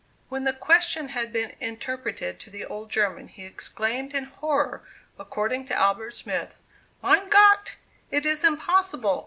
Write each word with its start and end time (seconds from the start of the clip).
When 0.29 0.45
the 0.45 0.53
question 0.53 1.09
had 1.09 1.31
been 1.31 1.55
interpreted 1.59 2.39
to 2.39 2.49
the 2.49 2.65
old 2.65 2.89
German, 2.89 3.27
he 3.27 3.45
exclaimed 3.45 4.15
in 4.15 4.23
horror, 4.23 4.81
according 5.19 5.67
to 5.67 5.75
Albert 5.77 6.15
Smith: 6.15 6.55
"Mine 7.03 7.29
Gott! 7.29 7.75
it 8.09 8.25
is 8.25 8.43
impossible! 8.43 9.19